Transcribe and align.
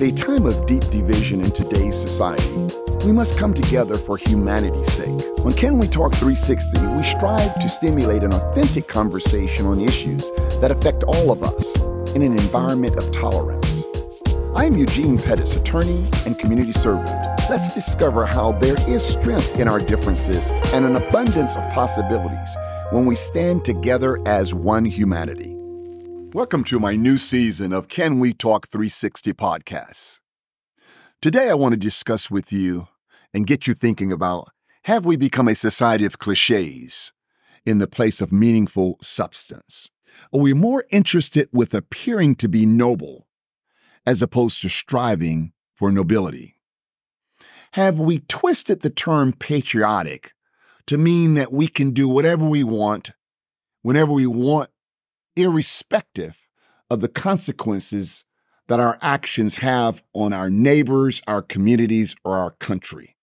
At 0.00 0.06
a 0.06 0.12
time 0.12 0.46
of 0.46 0.64
deep 0.64 0.88
division 0.88 1.42
in 1.42 1.50
today's 1.50 1.94
society, 1.94 2.50
we 3.04 3.12
must 3.12 3.36
come 3.36 3.52
together 3.52 3.98
for 3.98 4.16
humanity's 4.16 4.90
sake. 4.90 5.20
On 5.44 5.52
Can 5.52 5.78
We 5.78 5.88
Talk 5.88 6.14
360, 6.14 6.86
we 6.96 7.02
strive 7.02 7.60
to 7.60 7.68
stimulate 7.68 8.24
an 8.24 8.32
authentic 8.32 8.88
conversation 8.88 9.66
on 9.66 9.78
issues 9.78 10.30
that 10.62 10.70
affect 10.70 11.04
all 11.04 11.30
of 11.30 11.42
us 11.42 11.76
in 12.14 12.22
an 12.22 12.32
environment 12.32 12.96
of 12.96 13.12
tolerance. 13.12 13.84
I 14.54 14.64
am 14.64 14.78
Eugene 14.78 15.18
Pettis, 15.18 15.56
attorney 15.56 16.08
and 16.24 16.38
community 16.38 16.72
servant. 16.72 17.10
Let's 17.50 17.74
discover 17.74 18.24
how 18.24 18.52
there 18.52 18.80
is 18.88 19.06
strength 19.06 19.60
in 19.60 19.68
our 19.68 19.80
differences 19.80 20.50
and 20.72 20.86
an 20.86 20.96
abundance 20.96 21.58
of 21.58 21.70
possibilities 21.74 22.56
when 22.90 23.04
we 23.04 23.16
stand 23.16 23.66
together 23.66 24.18
as 24.26 24.54
one 24.54 24.86
humanity. 24.86 25.59
Welcome 26.32 26.62
to 26.64 26.78
my 26.78 26.94
new 26.94 27.18
season 27.18 27.72
of 27.72 27.88
Can 27.88 28.20
We 28.20 28.32
Talk 28.32 28.68
360 28.68 29.32
podcasts. 29.32 30.20
Today, 31.20 31.50
I 31.50 31.54
want 31.54 31.72
to 31.72 31.76
discuss 31.76 32.30
with 32.30 32.52
you 32.52 32.86
and 33.34 33.48
get 33.48 33.66
you 33.66 33.74
thinking 33.74 34.12
about 34.12 34.52
have 34.84 35.04
we 35.04 35.16
become 35.16 35.48
a 35.48 35.56
society 35.56 36.04
of 36.04 36.20
cliches 36.20 37.10
in 37.66 37.80
the 37.80 37.88
place 37.88 38.20
of 38.20 38.30
meaningful 38.30 38.96
substance? 39.02 39.90
Are 40.32 40.38
we 40.38 40.54
more 40.54 40.84
interested 40.90 41.48
with 41.52 41.74
appearing 41.74 42.36
to 42.36 42.48
be 42.48 42.64
noble 42.64 43.26
as 44.06 44.22
opposed 44.22 44.62
to 44.62 44.68
striving 44.68 45.52
for 45.74 45.90
nobility? 45.90 46.54
Have 47.72 47.98
we 47.98 48.20
twisted 48.20 48.82
the 48.82 48.90
term 48.90 49.32
patriotic 49.32 50.30
to 50.86 50.96
mean 50.96 51.34
that 51.34 51.52
we 51.52 51.66
can 51.66 51.90
do 51.90 52.08
whatever 52.08 52.44
we 52.44 52.62
want, 52.62 53.10
whenever 53.82 54.12
we 54.12 54.28
want, 54.28 54.70
irrespective 55.36 56.36
of 56.90 57.00
the 57.00 57.08
consequences 57.08 58.24
that 58.68 58.80
our 58.80 58.98
actions 59.00 59.56
have 59.56 60.02
on 60.14 60.32
our 60.32 60.50
neighbors, 60.50 61.22
our 61.26 61.42
communities, 61.42 62.14
or 62.24 62.36
our 62.36 62.52
country. 62.52 63.16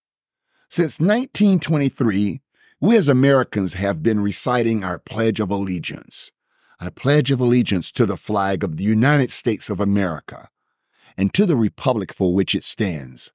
Since 0.69 0.99
1923, 0.99 2.41
we 2.79 2.97
as 2.97 3.07
Americans 3.07 3.73
have 3.73 4.03
been 4.03 4.19
reciting 4.19 4.83
our 4.83 4.99
Pledge 4.99 5.39
of 5.39 5.49
Allegiance. 5.49 6.31
I 6.79 6.89
pledge 6.89 7.31
of 7.31 7.39
allegiance 7.39 7.91
to 7.93 8.05
the 8.05 8.17
flag 8.17 8.63
of 8.63 8.77
the 8.77 8.83
United 8.83 9.31
States 9.31 9.69
of 9.69 9.79
America 9.79 10.49
and 11.17 11.33
to 11.33 11.47
the 11.47 11.55
republic 11.55 12.13
for 12.13 12.35
which 12.35 12.53
it 12.53 12.63
stands, 12.63 13.31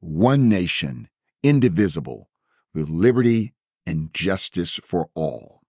one 0.00 0.48
nation, 0.48 1.08
indivisible, 1.42 2.30
with 2.72 2.88
liberty 2.88 3.52
and 3.86 4.14
justice 4.14 4.80
for 4.82 5.10
all. 5.14 5.60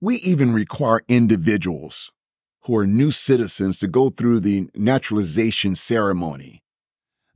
We 0.00 0.16
even 0.16 0.52
require 0.52 1.02
individuals 1.08 2.12
who 2.62 2.76
are 2.76 2.86
new 2.86 3.10
citizens 3.10 3.78
to 3.80 3.88
go 3.88 4.10
through 4.10 4.40
the 4.40 4.68
naturalization 4.74 5.74
ceremony. 5.74 6.62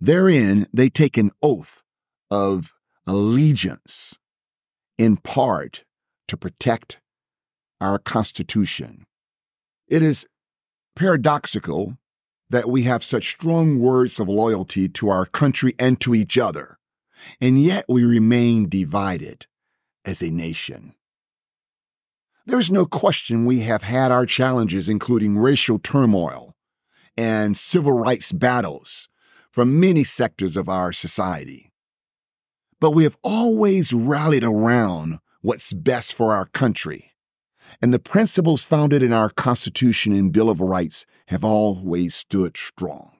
Therein, 0.00 0.66
they 0.72 0.88
take 0.88 1.16
an 1.16 1.32
oath 1.42 1.82
of 2.30 2.72
allegiance, 3.06 4.18
in 4.98 5.16
part 5.16 5.84
to 6.28 6.36
protect 6.36 7.00
our 7.80 7.98
Constitution. 7.98 9.06
It 9.88 10.02
is 10.02 10.26
paradoxical 10.94 11.96
that 12.50 12.68
we 12.68 12.82
have 12.82 13.02
such 13.02 13.30
strong 13.30 13.80
words 13.80 14.20
of 14.20 14.28
loyalty 14.28 14.88
to 14.88 15.08
our 15.08 15.26
country 15.26 15.74
and 15.78 16.00
to 16.00 16.14
each 16.14 16.38
other, 16.38 16.78
and 17.40 17.60
yet 17.60 17.86
we 17.88 18.04
remain 18.04 18.68
divided 18.68 19.46
as 20.04 20.22
a 20.22 20.30
nation. 20.30 20.94
There 22.44 22.58
is 22.58 22.70
no 22.70 22.86
question 22.86 23.46
we 23.46 23.60
have 23.60 23.82
had 23.82 24.10
our 24.10 24.26
challenges, 24.26 24.88
including 24.88 25.38
racial 25.38 25.78
turmoil 25.78 26.54
and 27.16 27.56
civil 27.56 27.92
rights 27.92 28.32
battles 28.32 29.08
from 29.50 29.78
many 29.78 30.02
sectors 30.02 30.56
of 30.56 30.68
our 30.68 30.92
society. 30.92 31.70
But 32.80 32.92
we 32.92 33.04
have 33.04 33.16
always 33.22 33.92
rallied 33.92 34.42
around 34.42 35.20
what's 35.40 35.72
best 35.72 36.14
for 36.14 36.32
our 36.32 36.46
country. 36.46 37.12
And 37.80 37.94
the 37.94 38.00
principles 38.00 38.64
founded 38.64 39.02
in 39.02 39.12
our 39.12 39.30
Constitution 39.30 40.12
and 40.12 40.32
Bill 40.32 40.50
of 40.50 40.60
Rights 40.60 41.06
have 41.26 41.44
always 41.44 42.14
stood 42.14 42.56
strong. 42.56 43.12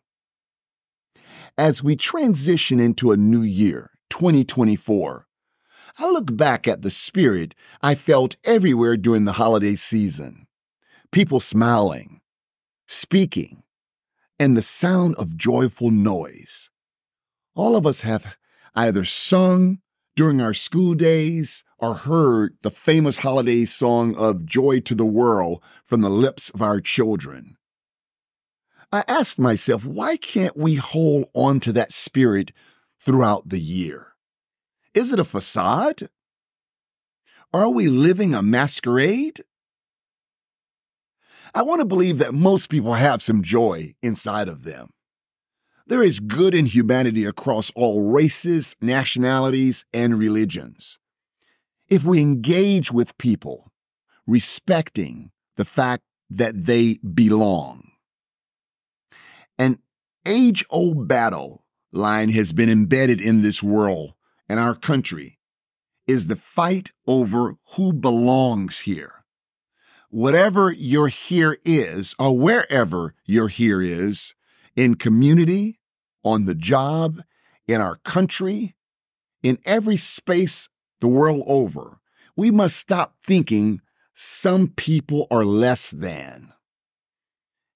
As 1.56 1.82
we 1.82 1.94
transition 1.94 2.80
into 2.80 3.12
a 3.12 3.16
new 3.16 3.42
year, 3.42 3.90
2024, 4.10 5.26
I 5.98 6.10
look 6.10 6.34
back 6.36 6.66
at 6.66 6.82
the 6.82 6.90
spirit 6.90 7.54
I 7.82 7.94
felt 7.94 8.36
everywhere 8.44 8.96
during 8.96 9.24
the 9.24 9.32
holiday 9.32 9.74
season 9.76 10.46
people 11.10 11.40
smiling, 11.40 12.20
speaking, 12.88 13.62
and 14.38 14.56
the 14.56 14.62
sound 14.62 15.14
of 15.16 15.36
joyful 15.36 15.90
noise. 15.90 16.70
All 17.54 17.76
of 17.76 17.86
us 17.86 18.00
have 18.00 18.34
either 18.74 19.04
sung 19.04 19.80
during 20.16 20.40
our 20.40 20.54
school 20.54 20.94
days 20.94 21.64
or 21.78 21.94
heard 21.94 22.56
the 22.62 22.70
famous 22.70 23.18
holiday 23.18 23.64
song 23.64 24.14
of 24.16 24.46
Joy 24.46 24.80
to 24.80 24.94
the 24.94 25.04
World 25.04 25.62
from 25.84 26.00
the 26.00 26.10
lips 26.10 26.48
of 26.50 26.62
our 26.62 26.80
children. 26.80 27.56
I 28.90 29.04
asked 29.08 29.38
myself, 29.38 29.84
why 29.84 30.16
can't 30.16 30.56
we 30.56 30.74
hold 30.74 31.26
on 31.34 31.60
to 31.60 31.72
that 31.72 31.92
spirit 31.92 32.52
throughout 32.98 33.48
the 33.48 33.60
year? 33.60 34.11
Is 34.94 35.12
it 35.12 35.18
a 35.18 35.24
facade? 35.24 36.08
Are 37.52 37.70
we 37.70 37.88
living 37.88 38.34
a 38.34 38.42
masquerade? 38.42 39.42
I 41.54 41.62
want 41.62 41.80
to 41.80 41.84
believe 41.84 42.18
that 42.18 42.34
most 42.34 42.68
people 42.68 42.94
have 42.94 43.22
some 43.22 43.42
joy 43.42 43.94
inside 44.02 44.48
of 44.48 44.64
them. 44.64 44.90
There 45.86 46.02
is 46.02 46.20
good 46.20 46.54
in 46.54 46.66
humanity 46.66 47.24
across 47.24 47.70
all 47.74 48.10
races, 48.10 48.76
nationalities, 48.80 49.84
and 49.92 50.18
religions. 50.18 50.98
If 51.88 52.04
we 52.04 52.20
engage 52.20 52.90
with 52.90 53.18
people, 53.18 53.72
respecting 54.26 55.30
the 55.56 55.64
fact 55.64 56.04
that 56.30 56.64
they 56.64 56.98
belong. 56.98 57.90
An 59.58 59.78
age 60.24 60.64
old 60.70 61.06
battle 61.08 61.64
line 61.92 62.30
has 62.30 62.52
been 62.52 62.70
embedded 62.70 63.20
in 63.20 63.42
this 63.42 63.62
world 63.62 64.14
and 64.52 64.60
our 64.60 64.74
country 64.74 65.38
is 66.06 66.26
the 66.26 66.36
fight 66.36 66.92
over 67.06 67.54
who 67.70 67.90
belongs 67.90 68.80
here. 68.80 69.24
Whatever 70.10 70.70
your 70.70 71.08
here 71.08 71.56
is, 71.64 72.14
or 72.18 72.36
wherever 72.36 73.14
your 73.24 73.48
here 73.48 73.80
is, 73.80 74.34
in 74.76 74.96
community, 74.96 75.80
on 76.22 76.44
the 76.44 76.54
job, 76.54 77.22
in 77.66 77.80
our 77.80 77.96
country, 78.04 78.76
in 79.42 79.56
every 79.64 79.96
space 79.96 80.68
the 81.00 81.08
world 81.08 81.44
over, 81.46 82.00
we 82.36 82.50
must 82.50 82.76
stop 82.76 83.14
thinking 83.26 83.80
some 84.12 84.68
people 84.68 85.26
are 85.30 85.46
less 85.46 85.90
than. 85.90 86.52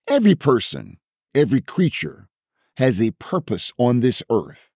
Every 0.07 0.35
person, 0.35 0.99
every 1.35 1.63
creature 1.63 2.29
has 2.77 3.01
a 3.01 3.13
purpose 3.13 3.73
on 3.79 4.01
this 4.01 4.23
earth. 4.29 4.71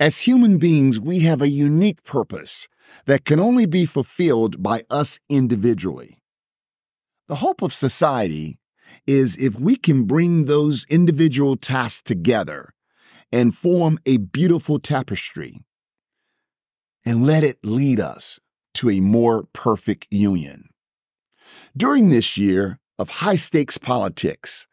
As 0.00 0.22
human 0.22 0.58
beings, 0.58 0.98
we 0.98 1.20
have 1.20 1.40
a 1.40 1.48
unique 1.48 2.02
purpose 2.04 2.68
that 3.06 3.24
can 3.24 3.38
only 3.38 3.66
be 3.66 3.86
fulfilled 3.86 4.62
by 4.62 4.82
us 4.90 5.18
individually. 5.28 6.22
The 7.28 7.36
hope 7.36 7.62
of 7.62 7.72
society 7.72 8.58
is 9.06 9.36
if 9.36 9.54
we 9.54 9.76
can 9.76 10.04
bring 10.04 10.44
those 10.44 10.84
individual 10.88 11.56
tasks 11.56 12.02
together 12.02 12.74
and 13.32 13.54
form 13.54 13.98
a 14.06 14.18
beautiful 14.18 14.78
tapestry 14.78 15.60
and 17.04 17.26
let 17.26 17.44
it 17.44 17.58
lead 17.62 18.00
us 18.00 18.40
to 18.74 18.90
a 18.90 19.00
more 19.00 19.44
perfect 19.52 20.06
union. 20.10 20.68
During 21.76 22.10
this 22.10 22.36
year 22.36 22.78
of 22.98 23.08
high 23.08 23.36
stakes 23.36 23.78
politics 23.78 24.66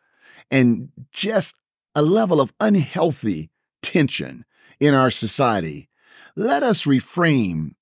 and 0.50 0.89
just 1.12 1.56
a 1.95 2.01
level 2.01 2.39
of 2.39 2.53
unhealthy 2.59 3.50
tension 3.81 4.45
in 4.81 4.94
our 4.94 5.12
society, 5.12 5.88
let 6.36 6.63
us 6.63 6.86
refrain 6.86 7.75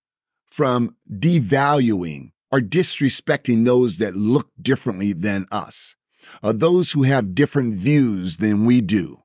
from 0.51 0.96
devaluing 1.12 2.31
or 2.51 2.60
disrespecting 2.60 3.66
those 3.66 3.98
that 3.98 4.16
look 4.16 4.50
differently 4.62 5.13
than 5.13 5.48
us, 5.51 5.96
or 6.44 6.54
those 6.54 6.92
who 6.92 7.04
have 7.04 7.34
different 7.34 7.75
views 7.75 8.38
than 8.38 8.66
we 8.66 8.81
do. 8.81 9.22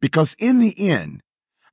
Because 0.00 0.36
in 0.38 0.60
the 0.60 0.78
end, 0.78 1.22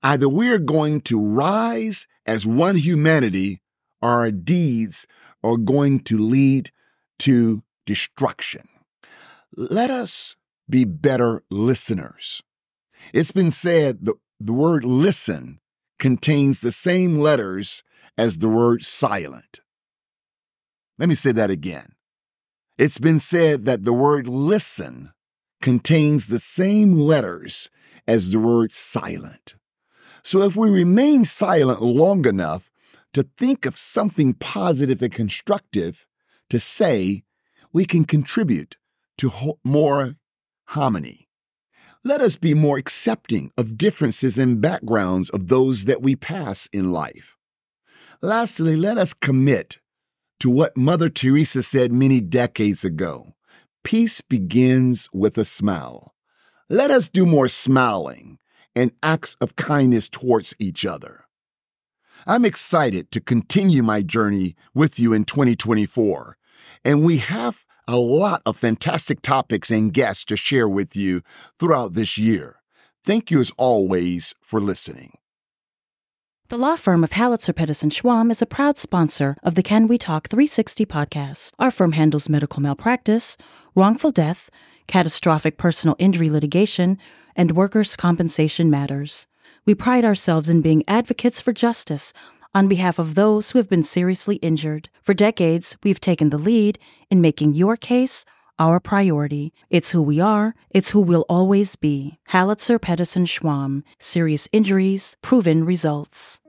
either 0.02 0.28
we're 0.28 0.60
going 0.60 1.02
to 1.02 1.24
rise 1.24 2.08
as 2.26 2.46
one 2.46 2.78
humanity 2.78 3.62
or 4.02 4.10
our 4.10 4.32
deeds 4.32 5.06
are 5.44 5.58
going 5.58 6.00
to 6.00 6.18
lead 6.18 6.72
to 7.20 7.62
destruction. 7.86 8.68
Let 9.56 9.92
us 9.92 10.36
be 10.70 10.86
better 10.86 11.44
listeners. 11.52 12.42
It's 13.14 13.32
been 13.32 13.52
said 13.52 14.06
that 14.06 14.16
the 14.46 14.54
word 14.54 14.84
listen 14.84 15.60
contains 16.00 16.62
the 16.62 16.72
same 16.72 17.20
letters 17.20 17.84
as 18.18 18.38
the 18.38 18.50
word 18.50 18.84
silent. 18.84 19.60
Let 20.98 21.10
me 21.10 21.16
say 21.16 21.32
that 21.32 21.50
again. 21.50 21.94
It's 22.78 23.00
been 23.00 23.20
said 23.20 23.66
that 23.66 23.84
the 23.84 23.94
word 23.94 24.28
listen 24.28 25.12
contains 25.62 26.28
the 26.28 26.40
same 26.40 26.94
letters 26.94 27.70
as 28.08 28.32
the 28.32 28.40
word 28.40 28.74
silent. 28.74 29.56
So 30.24 30.42
if 30.42 30.56
we 30.56 30.70
remain 30.70 31.26
silent 31.26 31.82
long 31.82 32.28
enough 32.28 32.70
to 33.14 33.24
think 33.38 33.66
of 33.66 33.78
something 33.78 34.34
positive 34.34 35.02
and 35.02 35.12
constructive 35.12 36.08
to 36.50 36.60
say, 36.60 37.24
we 37.74 37.86
can 37.86 38.06
contribute 38.06 38.78
to 39.18 39.30
ho- 39.30 39.60
more 39.64 40.16
harmony. 40.66 41.28
Let 42.04 42.22
us 42.22 42.36
be 42.36 42.56
more 42.56 42.78
accepting 42.78 43.52
of 43.58 43.78
differences 43.78 44.40
and 44.40 44.60
backgrounds 44.60 45.30
of 45.30 45.50
those 45.50 45.86
that 45.86 46.02
we 46.02 46.16
pass 46.16 46.68
in 46.74 46.92
life. 46.92 47.38
Lastly, 48.22 48.76
let 48.76 48.98
us 48.98 49.14
commit 49.14 49.78
to 50.40 50.50
what 50.50 50.76
Mother 50.76 51.10
Teresa 51.10 51.62
said 51.62 51.94
many 51.94 52.20
decades 52.20 52.84
ago 52.84 53.36
peace 53.84 54.22
begins 54.22 55.10
with 55.12 55.38
a 55.38 55.46
smile. 55.46 56.14
Let 56.70 56.92
us 56.92 57.10
do 57.10 57.26
more 57.26 57.48
smiling 57.48 58.38
and 58.76 58.92
acts 59.04 59.36
of 59.42 59.56
kindness 59.56 60.08
towards 60.08 60.56
each 60.60 60.86
other. 60.86 61.26
I'm 62.28 62.46
excited 62.46 63.12
to 63.12 63.20
continue 63.20 63.82
my 63.82 64.02
journey 64.02 64.56
with 64.74 65.00
you 65.00 65.14
in 65.14 65.26
2024, 65.26 66.38
and 66.86 67.04
we 67.04 67.18
have 67.18 67.66
a 67.88 67.98
lot 67.98 68.42
of 68.46 68.58
fantastic 68.58 69.22
topics 69.22 69.72
and 69.72 69.94
guests 69.94 70.24
to 70.26 70.38
share 70.38 70.68
with 70.68 70.96
you 70.96 71.22
throughout 71.60 71.94
this 71.94 72.18
year. 72.18 72.58
Thank 73.04 73.32
you 73.32 73.40
as 73.40 73.52
always 73.58 74.36
for 74.42 74.62
listening. 74.62 75.18
The 76.50 76.58
law 76.58 76.76
firm 76.76 77.04
of 77.04 77.12
Haliczer 77.12 77.56
Pettis 77.56 77.82
& 77.84 77.84
Schwamm 77.84 78.30
is 78.30 78.42
a 78.42 78.46
proud 78.46 78.78
sponsor 78.78 79.38
of 79.42 79.56
the 79.56 79.64
Can 79.64 79.88
We 79.88 79.98
Talk 79.98 80.28
360 80.28 80.86
podcast. 80.86 81.54
Our 81.58 81.72
firm 81.72 81.94
handles 81.94 82.28
medical 82.28 82.62
malpractice, 82.62 83.38
wrongful 83.74 84.12
death, 84.12 84.50
catastrophic 84.86 85.58
personal 85.58 85.96
injury 85.98 86.30
litigation, 86.30 86.98
and 87.38 87.56
workers' 87.56 87.96
compensation 87.96 88.70
matters. 88.70 89.28
We 89.66 89.76
pride 89.76 90.04
ourselves 90.04 90.50
in 90.50 90.62
being 90.62 90.84
advocates 90.90 91.40
for 91.40 91.54
justice 91.54 92.12
on 92.54 92.68
behalf 92.68 93.00
of 93.00 93.16
those 93.16 93.52
who 93.52 93.60
have 93.60 93.70
been 93.70 93.84
seriously 93.84 94.36
injured. 94.38 94.90
For 95.02 95.14
decades, 95.14 95.78
we've 95.84 96.00
taken 96.00 96.30
the 96.30 96.38
lead 96.38 96.80
in 97.10 97.22
making 97.22 97.54
your 97.54 97.76
case 97.76 98.26
our 98.60 98.80
priority. 98.80 99.54
It's 99.70 99.92
who 99.92 100.02
we 100.02 100.20
are, 100.20 100.54
it's 100.70 100.92
who 100.92 101.02
we'll 101.02 101.26
always 101.28 101.76
be. 101.76 102.20
Haliczer 102.30 102.80
Pettis 102.80 103.16
& 103.16 103.18
Schwamm. 103.18 103.84
Serious 103.98 104.48
injuries, 104.52 105.18
proven 105.22 105.66
results. 105.66 106.40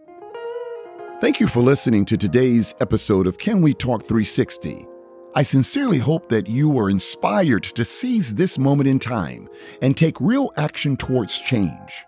Thank 1.21 1.41
you 1.41 1.47
for 1.47 1.61
listening 1.61 2.05
to 2.07 2.17
today's 2.17 2.75
episode 2.81 3.27
of 3.27 3.39
Can 3.39 3.63
We 3.63 3.73
Talk 3.73 4.03
360. 4.03 4.87
I 5.35 5.43
sincerely 5.43 5.99
hope 5.99 6.29
that 6.29 6.49
you 6.49 6.69
were 6.69 6.91
inspired 6.91 7.63
to 7.63 7.85
seize 7.85 8.35
this 8.35 8.59
moment 8.59 8.89
in 8.89 8.99
time 8.99 9.49
and 9.81 9.97
take 9.97 10.21
real 10.21 10.51
action 10.59 10.97
towards 10.97 11.39
change. 11.39 12.05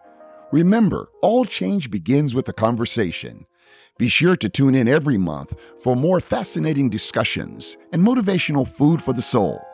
Remember, 0.52 1.08
all 1.22 1.46
change 1.46 1.90
begins 1.90 2.34
with 2.34 2.48
a 2.48 2.52
conversation. 2.52 3.46
Be 3.96 4.08
sure 4.08 4.34
to 4.36 4.48
tune 4.48 4.74
in 4.74 4.88
every 4.88 5.16
month 5.16 5.54
for 5.80 5.94
more 5.94 6.18
fascinating 6.18 6.90
discussions 6.90 7.76
and 7.92 8.02
motivational 8.02 8.66
food 8.66 9.00
for 9.00 9.12
the 9.12 9.22
soul. 9.22 9.64